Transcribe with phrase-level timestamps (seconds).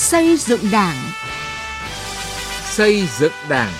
[0.00, 0.96] Xây dựng Đảng.
[2.64, 3.72] Xây dựng Đảng.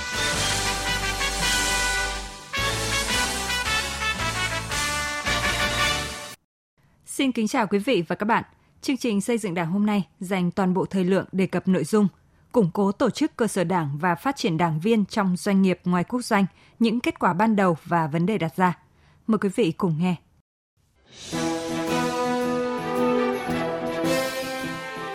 [7.06, 8.44] Xin kính chào quý vị và các bạn.
[8.82, 11.84] Chương trình xây dựng Đảng hôm nay dành toàn bộ thời lượng đề cập nội
[11.84, 12.08] dung
[12.52, 15.80] củng cố tổ chức cơ sở Đảng và phát triển đảng viên trong doanh nghiệp
[15.84, 16.46] ngoài quốc doanh,
[16.78, 18.78] những kết quả ban đầu và vấn đề đặt ra.
[19.26, 20.14] Mời quý vị cùng nghe.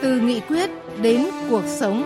[0.01, 0.69] Từ nghị quyết
[1.01, 2.03] đến cuộc sống.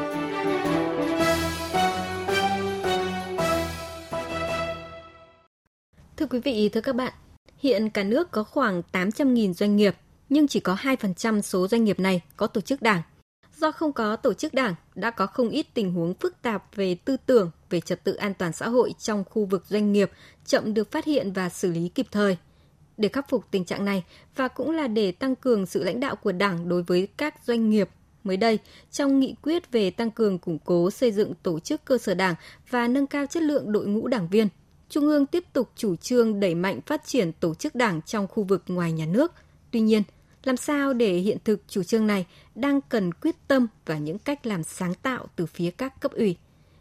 [6.18, 7.14] Thưa quý vị, thưa các bạn,
[7.58, 9.96] hiện cả nước có khoảng 800.000 doanh nghiệp,
[10.30, 13.02] nhưng chỉ có 2% số doanh nghiệp này có tổ chức đảng.
[13.58, 16.96] Do không có tổ chức đảng, đã có không ít tình huống phức tạp về
[16.96, 20.12] tư tưởng, về trật tự an toàn xã hội trong khu vực doanh nghiệp
[20.46, 22.38] chậm được phát hiện và xử lý kịp thời.
[22.98, 24.04] Để khắc phục tình trạng này
[24.36, 27.70] và cũng là để tăng cường sự lãnh đạo của Đảng đối với các doanh
[27.70, 27.90] nghiệp,
[28.30, 28.60] mới đây,
[28.92, 32.36] trong nghị quyết về tăng cường củng cố xây dựng tổ chức cơ sở Đảng
[32.70, 34.48] và nâng cao chất lượng đội ngũ đảng viên,
[34.90, 38.44] Trung ương tiếp tục chủ trương đẩy mạnh phát triển tổ chức Đảng trong khu
[38.44, 39.34] vực ngoài nhà nước.
[39.72, 40.04] Tuy nhiên,
[40.44, 44.46] làm sao để hiện thực chủ trương này đang cần quyết tâm và những cách
[44.46, 46.38] làm sáng tạo từ phía các cấp ủy.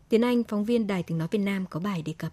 [0.08, 2.33] Tiến Anh, phóng viên Đài Tiếng Nói Việt Nam có bài đề cập.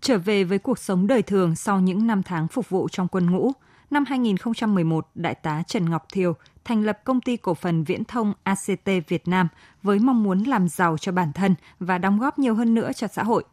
[0.00, 3.30] Trở về với cuộc sống đời thường sau những năm tháng phục vụ trong quân
[3.30, 3.52] ngũ,
[3.90, 8.32] năm 2011, Đại tá Trần Ngọc Thiều thành lập công ty cổ phần viễn thông
[8.42, 9.48] ACT Việt Nam
[9.82, 13.06] với mong muốn làm giàu cho bản thân và đóng góp nhiều hơn nữa cho
[13.06, 13.44] xã hội.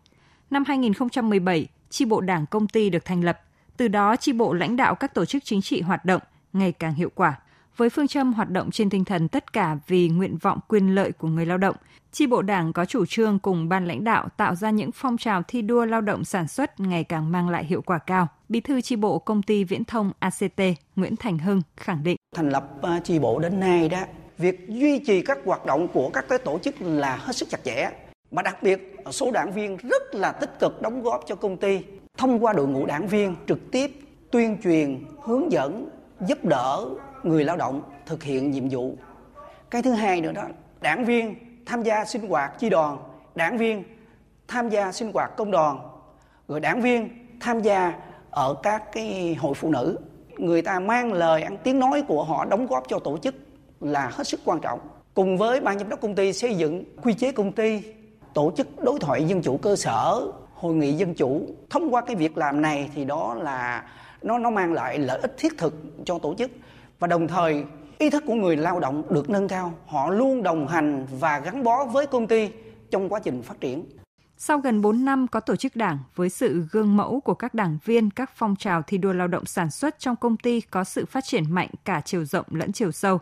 [0.49, 3.39] Năm 2017, chi bộ đảng công ty được thành lập,
[3.77, 6.21] từ đó chi bộ lãnh đạo các tổ chức chính trị hoạt động
[6.53, 7.39] ngày càng hiệu quả.
[7.77, 11.11] Với phương châm hoạt động trên tinh thần tất cả vì nguyện vọng quyền lợi
[11.11, 11.75] của người lao động,
[12.11, 15.43] chi bộ đảng có chủ trương cùng ban lãnh đạo tạo ra những phong trào
[15.43, 18.27] thi đua lao động sản xuất ngày càng mang lại hiệu quả cao.
[18.49, 20.61] Bí thư chi bộ công ty viễn thông ACT
[20.95, 22.18] Nguyễn Thành Hưng khẳng định.
[22.35, 23.99] Thành lập ờ, chi bộ đến nay đó,
[24.37, 27.63] việc duy trì các hoạt động của các cái tổ chức là hết sức chặt
[27.63, 27.89] chẽ.
[28.31, 31.79] Mà đặc biệt số đảng viên rất là tích cực đóng góp cho công ty
[32.17, 33.91] thông qua đội ngũ đảng viên trực tiếp
[34.31, 35.89] tuyên truyền, hướng dẫn,
[36.27, 36.85] giúp đỡ
[37.23, 38.95] người lao động thực hiện nhiệm vụ.
[39.69, 40.43] Cái thứ hai nữa đó,
[40.81, 41.35] đảng viên
[41.65, 42.97] tham gia sinh hoạt chi đoàn,
[43.35, 43.83] đảng viên
[44.47, 45.79] tham gia sinh hoạt công đoàn,
[46.47, 47.09] rồi đảng viên
[47.39, 47.93] tham gia
[48.31, 49.97] ở các cái hội phụ nữ.
[50.39, 53.35] Người ta mang lời ăn tiếng nói của họ đóng góp cho tổ chức
[53.81, 54.79] là hết sức quan trọng.
[55.13, 57.81] Cùng với ban giám đốc công ty xây dựng quy chế công ty,
[58.33, 60.21] tổ chức đối thoại dân chủ cơ sở,
[60.53, 61.41] hội nghị dân chủ.
[61.69, 63.83] Thông qua cái việc làm này thì đó là
[64.21, 65.73] nó nó mang lại lợi ích thiết thực
[66.05, 66.51] cho tổ chức
[66.99, 67.63] và đồng thời
[67.97, 71.63] ý thức của người lao động được nâng cao họ luôn đồng hành và gắn
[71.63, 72.49] bó với công ty
[72.91, 73.83] trong quá trình phát triển
[74.41, 77.77] sau gần 4 năm có tổ chức đảng với sự gương mẫu của các đảng
[77.85, 81.05] viên, các phong trào thi đua lao động sản xuất trong công ty có sự
[81.05, 83.19] phát triển mạnh cả chiều rộng lẫn chiều sâu.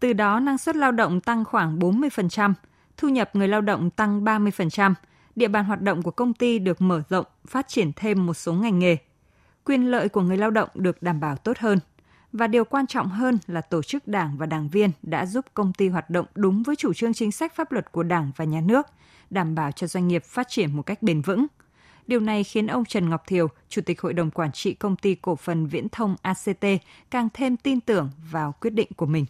[0.00, 2.52] Từ đó năng suất lao động tăng khoảng 40%,
[2.96, 4.94] thu nhập người lao động tăng 30%,
[5.36, 8.52] địa bàn hoạt động của công ty được mở rộng, phát triển thêm một số
[8.52, 8.96] ngành nghề.
[9.64, 11.78] Quyền lợi của người lao động được đảm bảo tốt hơn
[12.32, 15.72] và điều quan trọng hơn là tổ chức đảng và đảng viên đã giúp công
[15.72, 18.60] ty hoạt động đúng với chủ trương chính sách pháp luật của đảng và nhà
[18.60, 18.86] nước,
[19.30, 21.46] đảm bảo cho doanh nghiệp phát triển một cách bền vững.
[22.06, 25.14] Điều này khiến ông Trần Ngọc Thiều, Chủ tịch Hội đồng Quản trị Công ty
[25.14, 26.64] Cổ phần Viễn thông ACT,
[27.10, 29.26] càng thêm tin tưởng vào quyết định của mình.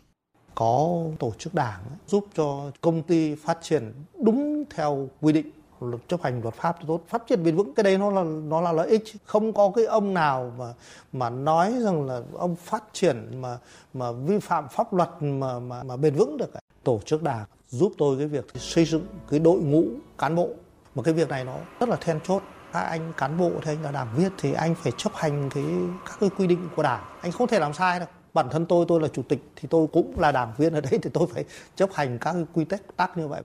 [0.54, 3.92] Có tổ chức đảng giúp cho công ty phát triển
[4.24, 7.00] đúng theo quy định luật chấp hành luật pháp tốt.
[7.08, 9.84] Phát triển bền vững, cái đấy nó là nó là lợi ích không có cái
[9.84, 10.74] ông nào mà
[11.12, 13.58] mà nói rằng là ông phát triển mà
[13.94, 16.50] mà vi phạm pháp luật mà mà mà bền vững được
[16.84, 19.84] tổ chức đảng giúp tôi cái việc xây dựng cái đội ngũ
[20.18, 20.48] cán bộ.
[20.94, 22.42] Mà cái việc này nó rất là then chốt.
[22.72, 25.64] Các anh cán bộ thì anh là đảng viên thì anh phải chấp hành cái,
[26.06, 27.04] các cái quy định của đảng.
[27.20, 28.08] Anh không thể làm sai đâu.
[28.34, 30.98] Bản thân tôi tôi là chủ tịch thì tôi cũng là đảng viên ở đây
[31.02, 31.44] thì tôi phải
[31.76, 33.42] chấp hành các cái quy tắc tắc như vậy.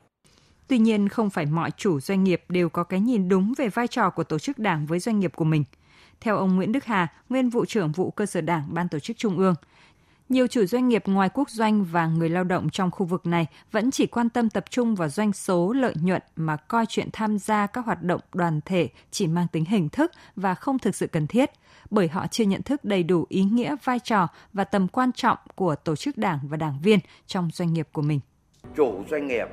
[0.67, 3.87] Tuy nhiên, không phải mọi chủ doanh nghiệp đều có cái nhìn đúng về vai
[3.87, 5.63] trò của tổ chức đảng với doanh nghiệp của mình.
[6.21, 9.17] Theo ông Nguyễn Đức Hà, nguyên vụ trưởng vụ cơ sở đảng Ban tổ chức
[9.17, 9.55] Trung ương,
[10.29, 13.47] nhiều chủ doanh nghiệp ngoài quốc doanh và người lao động trong khu vực này
[13.71, 17.37] vẫn chỉ quan tâm tập trung vào doanh số lợi nhuận mà coi chuyện tham
[17.37, 21.07] gia các hoạt động đoàn thể chỉ mang tính hình thức và không thực sự
[21.07, 21.51] cần thiết,
[21.89, 25.37] bởi họ chưa nhận thức đầy đủ ý nghĩa, vai trò và tầm quan trọng
[25.55, 28.19] của tổ chức đảng và đảng viên trong doanh nghiệp của mình.
[28.75, 29.47] Chủ doanh nghiệp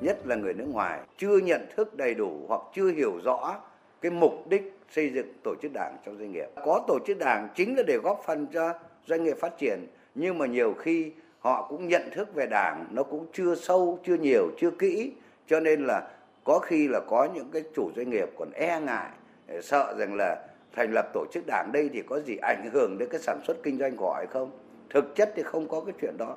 [0.00, 3.60] nhất là người nước ngoài chưa nhận thức đầy đủ hoặc chưa hiểu rõ
[4.00, 6.46] cái mục đích xây dựng tổ chức đảng trong doanh nghiệp.
[6.64, 8.72] Có tổ chức đảng chính là để góp phần cho
[9.06, 13.02] doanh nghiệp phát triển, nhưng mà nhiều khi họ cũng nhận thức về đảng nó
[13.02, 15.12] cũng chưa sâu, chưa nhiều, chưa kỹ,
[15.46, 16.08] cho nên là
[16.44, 19.10] có khi là có những cái chủ doanh nghiệp còn e ngại,
[19.46, 22.98] e sợ rằng là thành lập tổ chức đảng đây thì có gì ảnh hưởng
[22.98, 24.50] đến cái sản xuất kinh doanh của họ hay không.
[24.90, 26.36] Thực chất thì không có cái chuyện đó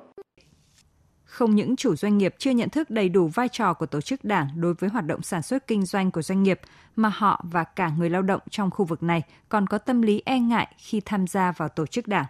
[1.30, 4.24] không những chủ doanh nghiệp chưa nhận thức đầy đủ vai trò của tổ chức
[4.24, 6.60] đảng đối với hoạt động sản xuất kinh doanh của doanh nghiệp,
[6.96, 10.22] mà họ và cả người lao động trong khu vực này còn có tâm lý
[10.24, 12.26] e ngại khi tham gia vào tổ chức đảng.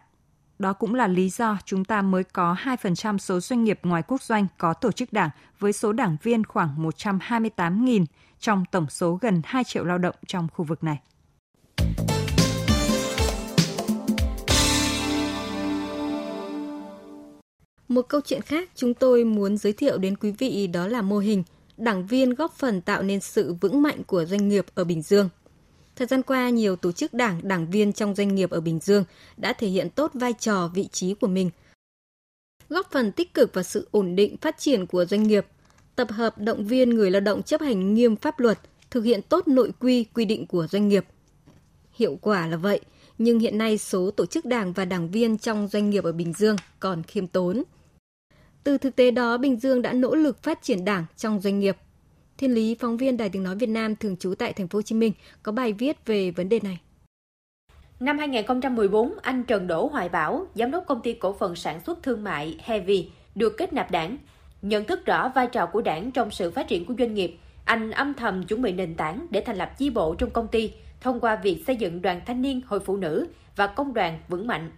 [0.59, 4.23] Đó cũng là lý do chúng ta mới có 2% số doanh nghiệp ngoài quốc
[4.23, 8.05] doanh có tổ chức đảng với số đảng viên khoảng 128.000
[8.41, 10.99] trong tổng số gần 2 triệu lao động trong khu vực này.
[17.91, 21.19] Một câu chuyện khác chúng tôi muốn giới thiệu đến quý vị đó là mô
[21.19, 21.43] hình
[21.77, 25.29] đảng viên góp phần tạo nên sự vững mạnh của doanh nghiệp ở Bình Dương.
[25.97, 29.05] Thời gian qua, nhiều tổ chức đảng, đảng viên trong doanh nghiệp ở Bình Dương
[29.37, 31.51] đã thể hiện tốt vai trò, vị trí của mình,
[32.69, 35.47] góp phần tích cực vào sự ổn định phát triển của doanh nghiệp,
[35.97, 38.59] tập hợp động viên người lao động chấp hành nghiêm pháp luật,
[38.91, 41.05] thực hiện tốt nội quy, quy định của doanh nghiệp.
[41.93, 42.81] Hiệu quả là vậy,
[43.19, 46.33] nhưng hiện nay số tổ chức đảng và đảng viên trong doanh nghiệp ở Bình
[46.33, 47.63] Dương còn khiêm tốn.
[48.65, 51.77] Từ thực tế đó, Bình Dương đã nỗ lực phát triển đảng trong doanh nghiệp.
[52.39, 54.83] Thiên Lý, phóng viên Đài Tiếng Nói Việt Nam thường trú tại Thành phố Hồ
[54.83, 55.13] Chí Minh,
[55.43, 56.81] có bài viết về vấn đề này.
[58.01, 62.03] Năm 2014, anh Trần Đỗ Hoài Bảo, giám đốc công ty cổ phần sản xuất
[62.03, 64.19] thương mại Heavy, được kết nạp đảng.
[64.63, 67.91] Nhận thức rõ vai trò của đảng trong sự phát triển của doanh nghiệp, anh
[67.91, 71.21] âm thầm chuẩn bị nền tảng để thành lập chi bộ trong công ty thông
[71.21, 73.27] qua việc xây dựng đoàn thanh niên, hội phụ nữ
[73.57, 74.71] và công đoàn vững mạnh.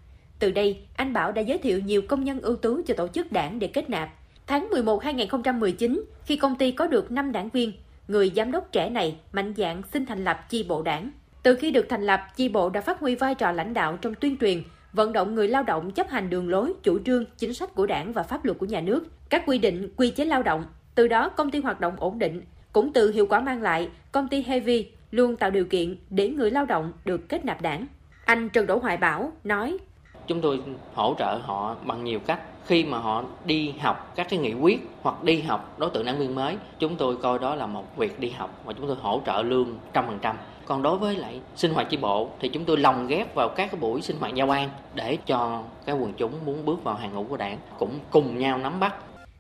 [0.43, 3.33] Từ đây, anh Bảo đã giới thiệu nhiều công nhân ưu tú cho tổ chức
[3.33, 4.09] đảng để kết nạp.
[4.47, 7.73] Tháng 11 2019, khi công ty có được 5 đảng viên,
[8.09, 11.11] người giám đốc trẻ này mạnh dạn xin thành lập chi bộ đảng.
[11.43, 14.15] Từ khi được thành lập, chi bộ đã phát huy vai trò lãnh đạo trong
[14.15, 14.63] tuyên truyền,
[14.93, 18.13] vận động người lao động chấp hành đường lối, chủ trương, chính sách của đảng
[18.13, 20.65] và pháp luật của nhà nước, các quy định, quy chế lao động.
[20.95, 22.43] Từ đó, công ty hoạt động ổn định.
[22.73, 26.51] Cũng từ hiệu quả mang lại, công ty Heavy luôn tạo điều kiện để người
[26.51, 27.87] lao động được kết nạp đảng.
[28.25, 29.79] Anh Trần Đỗ Hoài Bảo nói,
[30.27, 30.61] Chúng tôi
[30.95, 32.41] hỗ trợ họ bằng nhiều cách.
[32.67, 36.19] Khi mà họ đi học các cái nghị quyết hoặc đi học đối tượng đảng
[36.19, 39.21] viên mới, chúng tôi coi đó là một việc đi học và chúng tôi hỗ
[39.27, 40.37] trợ lương trăm phần trăm.
[40.67, 43.71] Còn đối với lại sinh hoạt chi bộ thì chúng tôi lồng ghép vào các
[43.71, 47.15] cái buổi sinh hoạt giao ban để cho các quần chúng muốn bước vào hàng
[47.15, 48.95] ngũ của đảng cũng cùng nhau nắm bắt.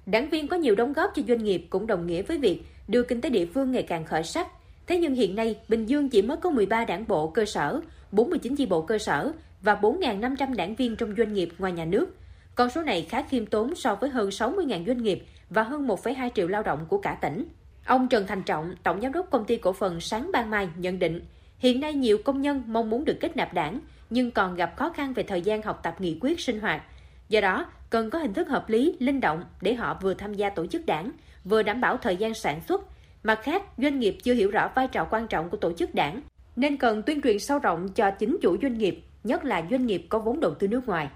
[0.06, 3.02] Đảng viên có nhiều đóng góp cho doanh nghiệp cũng đồng nghĩa với việc đưa
[3.02, 4.48] kinh tế địa phương ngày càng khởi sắc.
[4.86, 7.80] Thế nhưng hiện nay, Bình Dương chỉ mới có 13 đảng bộ cơ sở,
[8.12, 9.32] 49 chi bộ cơ sở
[9.62, 12.16] và 4.500 đảng viên trong doanh nghiệp ngoài nhà nước.
[12.54, 16.30] Con số này khá khiêm tốn so với hơn 60.000 doanh nghiệp và hơn 1,2
[16.34, 17.44] triệu lao động của cả tỉnh.
[17.86, 20.98] Ông Trần Thành Trọng, Tổng Giám đốc Công ty Cổ phần Sáng Ban Mai nhận
[20.98, 21.20] định,
[21.58, 23.80] hiện nay nhiều công nhân mong muốn được kết nạp đảng,
[24.10, 26.82] nhưng còn gặp khó khăn về thời gian học tập nghị quyết sinh hoạt.
[27.28, 30.50] Do đó, cần có hình thức hợp lý, linh động để họ vừa tham gia
[30.50, 31.10] tổ chức đảng,
[31.44, 32.82] vừa đảm bảo thời gian sản xuất.
[33.22, 36.20] Mặt khác, doanh nghiệp chưa hiểu rõ vai trò quan trọng của tổ chức đảng,
[36.56, 40.06] nên cần tuyên truyền sâu rộng cho chính chủ doanh nghiệp, nhất là doanh nghiệp
[40.08, 41.08] có vốn đầu tư nước ngoài.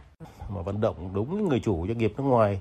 [0.49, 2.61] Mà vận động đúng người chủ doanh nghiệp nước ngoài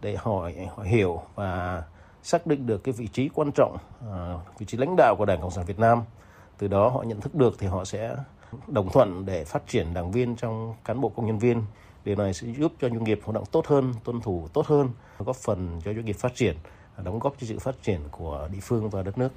[0.00, 1.82] để họ, họ hiểu và
[2.22, 3.76] xác định được cái vị trí quan trọng,
[4.08, 6.02] uh, vị trí lãnh đạo của Đảng Cộng sản Việt Nam.
[6.58, 8.16] Từ đó họ nhận thức được thì họ sẽ
[8.66, 11.62] đồng thuận để phát triển đảng viên trong cán bộ công nhân viên.
[12.04, 14.90] Điều này sẽ giúp cho doanh nghiệp hoạt động tốt hơn, tuân thủ tốt hơn,
[15.18, 16.56] góp phần cho doanh nghiệp phát triển,
[17.04, 19.28] đóng góp cho sự phát triển của địa phương và đất nước.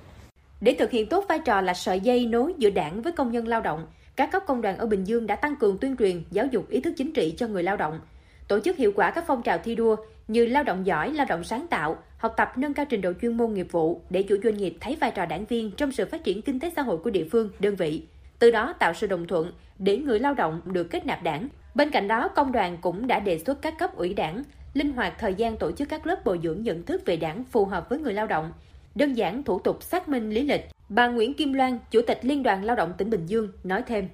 [0.61, 3.47] Để thực hiện tốt vai trò là sợi dây nối giữa đảng với công nhân
[3.47, 3.87] lao động,
[4.19, 6.81] các cấp công đoàn ở Bình Dương đã tăng cường tuyên truyền, giáo dục ý
[6.81, 7.99] thức chính trị cho người lao động,
[8.47, 9.95] tổ chức hiệu quả các phong trào thi đua
[10.27, 13.37] như lao động giỏi, lao động sáng tạo, học tập nâng cao trình độ chuyên
[13.37, 16.23] môn nghiệp vụ để chủ doanh nghiệp thấy vai trò đảng viên trong sự phát
[16.23, 18.03] triển kinh tế xã hội của địa phương, đơn vị.
[18.39, 21.47] Từ đó tạo sự đồng thuận để người lao động được kết nạp đảng.
[21.75, 25.13] Bên cạnh đó, công đoàn cũng đã đề xuất các cấp ủy đảng linh hoạt
[25.19, 27.99] thời gian tổ chức các lớp bồi dưỡng nhận thức về đảng phù hợp với
[27.99, 28.51] người lao động,
[28.95, 30.61] đơn giản thủ tục xác minh lý lịch.
[30.89, 34.07] Bà Nguyễn Kim Loan, Chủ tịch Liên đoàn Lao động tỉnh Bình Dương, nói thêm.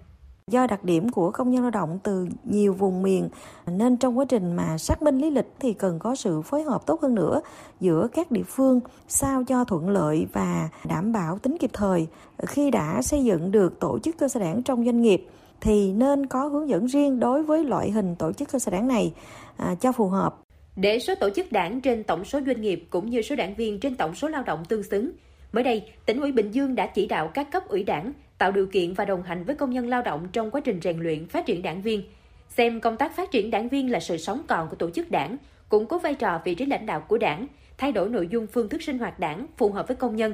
[0.52, 3.30] Do đặc điểm của công nhân lao động từ nhiều vùng miền
[3.68, 6.86] nên trong quá trình mà xác minh lý lịch thì cần có sự phối hợp
[6.86, 7.42] tốt hơn nữa
[7.80, 12.08] giữa các địa phương sao cho thuận lợi và đảm bảo tính kịp thời.
[12.48, 15.28] Khi đã xây dựng được tổ chức cơ sở đảng trong doanh nghiệp
[15.62, 18.88] thì nên có hướng dẫn riêng đối với loại hình tổ chức cơ sở đảng
[18.88, 19.14] này
[19.58, 20.36] à, cho phù hợp.
[20.76, 23.80] Để số tổ chức đảng trên tổng số doanh nghiệp cũng như số đảng viên
[23.80, 25.12] trên tổng số lao động tương xứng,
[25.56, 28.68] mới đây, tỉnh ủy Bình Dương đã chỉ đạo các cấp ủy đảng tạo điều
[28.68, 31.46] kiện và đồng hành với công nhân lao động trong quá trình rèn luyện phát
[31.46, 32.04] triển đảng viên.
[32.50, 35.38] Xem công tác phát triển đảng viên là sự sống còn của tổ chức đảng,
[35.70, 37.48] củng cố vai trò vị trí lãnh đạo của đảng,
[37.78, 40.34] thay đổi nội dung phương thức sinh hoạt đảng phù hợp với công nhân.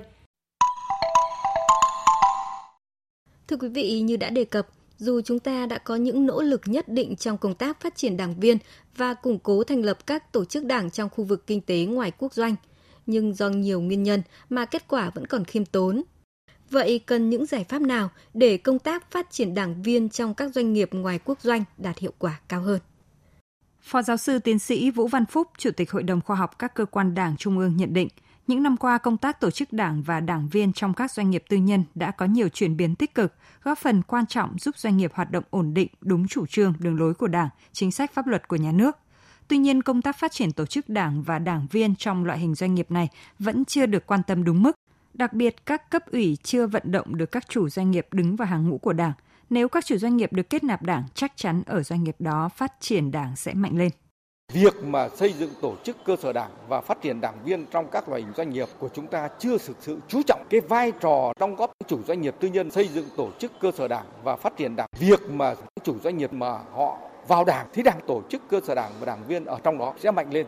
[3.48, 6.62] Thưa quý vị, như đã đề cập, dù chúng ta đã có những nỗ lực
[6.66, 8.58] nhất định trong công tác phát triển đảng viên
[8.98, 12.12] và củng cố thành lập các tổ chức đảng trong khu vực kinh tế ngoài
[12.18, 12.56] quốc doanh,
[13.06, 16.04] nhưng do nhiều nguyên nhân mà kết quả vẫn còn khiêm tốn.
[16.70, 20.54] Vậy cần những giải pháp nào để công tác phát triển đảng viên trong các
[20.56, 22.80] doanh nghiệp ngoài quốc doanh đạt hiệu quả cao hơn?
[23.82, 26.76] Phó giáo sư tiến sĩ Vũ Văn Phúc, Chủ tịch Hội đồng Khoa học các
[26.76, 28.08] cơ quan Đảng Trung ương nhận định,
[28.48, 31.44] những năm qua công tác tổ chức đảng và đảng viên trong các doanh nghiệp
[31.50, 34.98] tư nhân đã có nhiều chuyển biến tích cực, góp phần quan trọng giúp doanh
[34.98, 38.28] nghiệp hoạt động ổn định, đúng chủ trương, đường lối của Đảng, chính sách pháp
[38.28, 38.98] luật của nhà nước.
[39.52, 42.56] Tuy nhiên, công tác phát triển tổ chức đảng và đảng viên trong loại hình
[42.56, 44.72] doanh nghiệp này vẫn chưa được quan tâm đúng mức.
[45.14, 48.48] Đặc biệt, các cấp ủy chưa vận động được các chủ doanh nghiệp đứng vào
[48.48, 49.14] hàng ngũ của đảng.
[49.50, 52.50] Nếu các chủ doanh nghiệp được kết nạp đảng, chắc chắn ở doanh nghiệp đó
[52.50, 53.90] phát triển đảng sẽ mạnh lên.
[54.54, 57.88] Việc mà xây dựng tổ chức cơ sở đảng và phát triển đảng viên trong
[57.92, 60.92] các loại hình doanh nghiệp của chúng ta chưa thực sự chú trọng cái vai
[60.92, 64.06] trò trong góp chủ doanh nghiệp tư nhân xây dựng tổ chức cơ sở đảng
[64.24, 64.88] và phát triển đảng.
[65.00, 68.76] Việc mà chủ doanh nghiệp mà họ vào đảng thì đảng tổ chức cơ sở
[68.76, 70.46] đảng và đảng viên ở trong đó sẽ mạnh lên.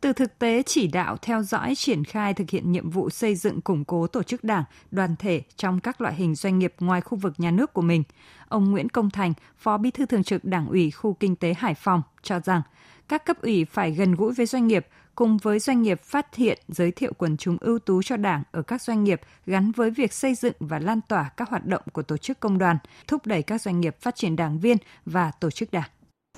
[0.00, 3.60] Từ thực tế chỉ đạo theo dõi triển khai thực hiện nhiệm vụ xây dựng
[3.60, 7.18] củng cố tổ chức đảng, đoàn thể trong các loại hình doanh nghiệp ngoài khu
[7.18, 8.02] vực nhà nước của mình,
[8.48, 11.74] ông Nguyễn Công Thành, Phó Bí thư Thường trực Đảng ủy khu kinh tế Hải
[11.74, 12.62] Phòng cho rằng
[13.08, 16.58] các cấp ủy phải gần gũi với doanh nghiệp, cùng với doanh nghiệp phát hiện,
[16.68, 20.12] giới thiệu quần chúng ưu tú cho Đảng ở các doanh nghiệp gắn với việc
[20.12, 23.42] xây dựng và lan tỏa các hoạt động của tổ chức công đoàn, thúc đẩy
[23.42, 25.90] các doanh nghiệp phát triển đảng viên và tổ chức đảng.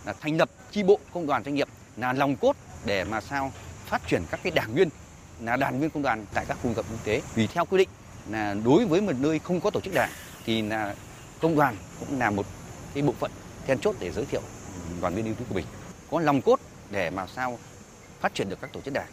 [0.04, 3.52] Là thành lập chi bộ công đoàn doanh nghiệp là lòng cốt để mà sao
[3.86, 4.88] phát triển các cái đảng viên,
[5.40, 7.22] là đảng viên công đoàn tại các khu vực kinh tế.
[7.34, 7.88] Vì theo quy định
[8.30, 10.10] là đối với một nơi không có tổ chức đảng
[10.44, 10.94] thì là
[11.40, 12.46] công đoàn cũng là một
[12.94, 13.30] cái bộ phận
[13.66, 14.42] then chốt để giới thiệu
[15.00, 15.66] đoàn viên ưu tú của mình.
[16.10, 17.58] Có lòng cốt để mà sao
[18.20, 19.08] phát triển được các tổ chức đảng.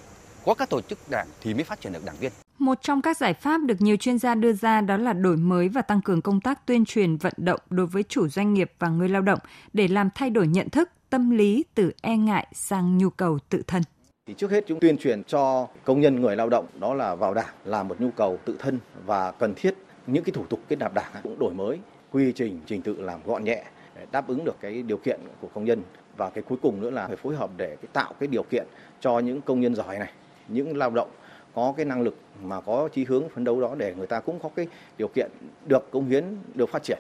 [0.45, 3.17] Có các tổ chức đảng thì mới phát triển được đảng viên một trong các
[3.17, 6.21] giải pháp được nhiều chuyên gia đưa ra đó là đổi mới và tăng cường
[6.21, 9.39] công tác tuyên truyền vận động đối với chủ doanh nghiệp và người lao động
[9.73, 13.63] để làm thay đổi nhận thức, tâm lý từ e ngại sang nhu cầu tự
[13.67, 13.81] thân.
[14.27, 17.33] Thì trước hết chúng tuyên truyền cho công nhân người lao động đó là vào
[17.33, 19.75] đảng là một nhu cầu tự thân và cần thiết
[20.07, 21.79] những cái thủ tục kết nạp đảng cũng đổi mới
[22.11, 23.63] quy trình trình tự làm gọn nhẹ
[23.95, 25.81] để đáp ứng được cái điều kiện của công nhân
[26.17, 28.67] và cái cuối cùng nữa là phải phối hợp để tạo cái điều kiện
[28.99, 30.11] cho những công nhân giỏi này
[30.47, 31.09] những lao động
[31.57, 34.39] có cái năng lực mà có chí hướng phấn đấu đó để người ta cũng
[34.39, 35.31] có cái điều kiện
[35.65, 36.23] được công hiến
[36.55, 36.99] được phát triển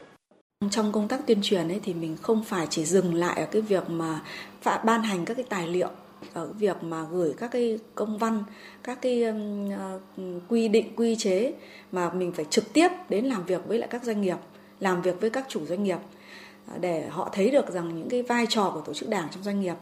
[0.71, 3.61] trong công tác tuyên truyền ấy thì mình không phải chỉ dừng lại ở cái
[3.61, 4.21] việc mà
[4.63, 5.89] ban hành các cái tài liệu
[6.33, 8.43] ở việc mà gửi các cái công văn
[8.83, 10.01] các cái uh,
[10.47, 11.53] quy định quy chế
[11.91, 14.37] mà mình phải trực tiếp đến làm việc với lại các doanh nghiệp
[14.79, 15.99] làm việc với các chủ doanh nghiệp
[16.67, 19.43] ờ, để họ thấy được rằng những cái vai trò của tổ chức đảng trong
[19.43, 19.75] doanh nghiệp.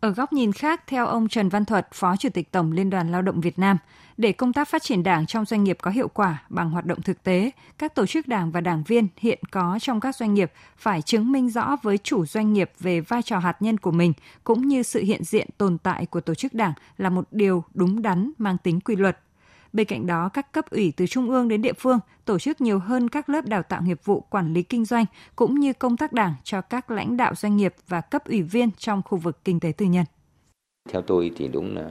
[0.00, 3.12] Ở góc nhìn khác, theo ông Trần Văn Thuật, Phó Chủ tịch Tổng Liên đoàn
[3.12, 3.78] Lao động Việt Nam,
[4.16, 7.02] để công tác phát triển đảng trong doanh nghiệp có hiệu quả bằng hoạt động
[7.02, 10.52] thực tế, các tổ chức đảng và đảng viên hiện có trong các doanh nghiệp
[10.76, 14.12] phải chứng minh rõ với chủ doanh nghiệp về vai trò hạt nhân của mình
[14.44, 18.02] cũng như sự hiện diện tồn tại của tổ chức đảng là một điều đúng
[18.02, 19.18] đắn mang tính quy luật.
[19.72, 22.78] Bên cạnh đó, các cấp ủy từ trung ương đến địa phương tổ chức nhiều
[22.78, 25.04] hơn các lớp đào tạo nghiệp vụ quản lý kinh doanh
[25.36, 28.70] cũng như công tác đảng cho các lãnh đạo doanh nghiệp và cấp ủy viên
[28.70, 30.04] trong khu vực kinh tế tư nhân.
[30.88, 31.90] Theo tôi thì đúng là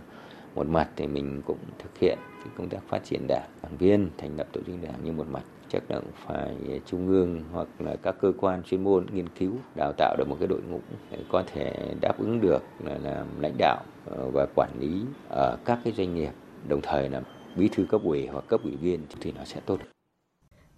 [0.55, 4.09] một mặt thì mình cũng thực hiện cái công tác phát triển đảng, đảng viên
[4.17, 7.95] thành lập tổ chức đảng như một mặt chắc là phải trung ương hoặc là
[7.95, 10.79] các cơ quan chuyên môn nghiên cứu đào tạo được một cái đội ngũ
[11.11, 15.57] để có thể đáp ứng được là làm lãnh đạo ờ, và quản lý ở
[15.65, 16.31] các cái doanh nghiệp
[16.67, 17.21] đồng thời là
[17.57, 19.79] bí thư cấp ủy hoặc cấp ủy viên thì nó sẽ tốt.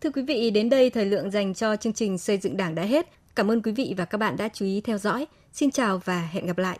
[0.01, 2.83] Thưa quý vị, đến đây thời lượng dành cho chương trình xây dựng Đảng đã
[2.83, 3.07] hết.
[3.35, 5.27] Cảm ơn quý vị và các bạn đã chú ý theo dõi.
[5.53, 6.79] Xin chào và hẹn gặp lại.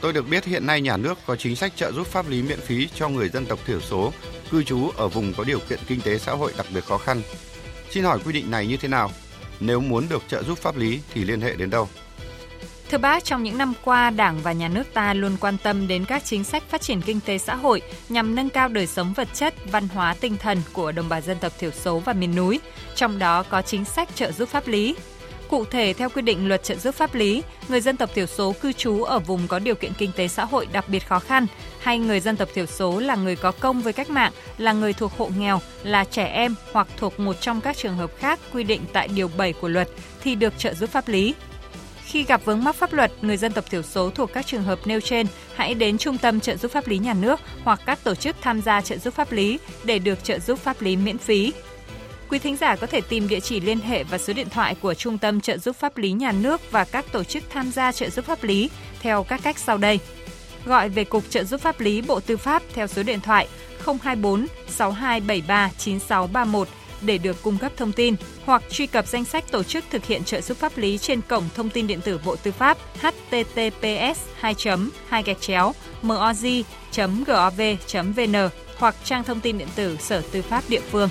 [0.00, 2.60] Tôi được biết hiện nay nhà nước có chính sách trợ giúp pháp lý miễn
[2.60, 4.12] phí cho người dân tộc thiểu số
[4.50, 7.22] cư trú ở vùng có điều kiện kinh tế xã hội đặc biệt khó khăn.
[7.90, 9.10] Xin hỏi quy định này như thế nào?
[9.60, 11.88] Nếu muốn được trợ giúp pháp lý thì liên hệ đến đâu?
[12.90, 16.04] Thưa bác, trong những năm qua, Đảng và Nhà nước ta luôn quan tâm đến
[16.04, 19.28] các chính sách phát triển kinh tế xã hội nhằm nâng cao đời sống vật
[19.34, 22.60] chất, văn hóa, tinh thần của đồng bào dân tộc thiểu số và miền núi,
[22.94, 24.96] trong đó có chính sách trợ giúp pháp lý.
[25.48, 28.54] Cụ thể, theo quy định luật trợ giúp pháp lý, người dân tộc thiểu số
[28.60, 31.46] cư trú ở vùng có điều kiện kinh tế xã hội đặc biệt khó khăn,
[31.80, 34.92] hay người dân tộc thiểu số là người có công với cách mạng, là người
[34.92, 38.64] thuộc hộ nghèo, là trẻ em hoặc thuộc một trong các trường hợp khác quy
[38.64, 39.88] định tại Điều 7 của luật
[40.22, 41.34] thì được trợ giúp pháp lý.
[42.06, 44.78] Khi gặp vướng mắc pháp luật, người dân tộc thiểu số thuộc các trường hợp
[44.84, 48.14] nêu trên hãy đến Trung tâm trợ giúp pháp lý nhà nước hoặc các tổ
[48.14, 51.52] chức tham gia trợ giúp pháp lý để được trợ giúp pháp lý miễn phí.
[52.28, 54.94] Quý thính giả có thể tìm địa chỉ liên hệ và số điện thoại của
[54.94, 58.10] Trung tâm trợ giúp pháp lý nhà nước và các tổ chức tham gia trợ
[58.10, 58.70] giúp pháp lý
[59.00, 59.98] theo các cách sau đây.
[60.64, 63.48] Gọi về Cục trợ giúp pháp lý Bộ Tư pháp theo số điện thoại
[63.86, 66.68] 024 6273 9631
[67.02, 70.24] để được cung cấp thông tin hoặc truy cập danh sách tổ chức thực hiện
[70.24, 74.54] trợ giúp pháp lý trên cổng thông tin điện tử Bộ Tư pháp https 2
[75.08, 75.72] 2 gạch chéo
[76.02, 76.62] moz
[77.26, 77.60] gov
[78.16, 78.34] vn
[78.76, 81.08] hoặc trang thông tin điện tử Sở Tư pháp địa phương.